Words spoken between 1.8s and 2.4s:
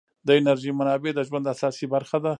برخه ده.